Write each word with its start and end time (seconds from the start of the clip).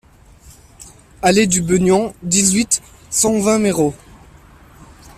Allée 1.21 1.45
du 1.45 1.61
Beugnon, 1.61 2.15
dix-huit, 2.23 2.81
cent 3.11 3.39
vingt 3.39 3.59
Méreau 3.59 3.93